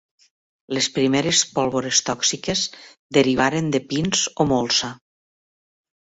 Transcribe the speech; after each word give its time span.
Les 0.75 0.85
primeres 0.93 1.41
pólvores 1.57 1.99
tòxiques 2.07 2.63
derivaren 3.17 3.67
de 3.75 3.81
pins 3.91 4.23
o 4.45 4.47
molsa. 4.53 4.91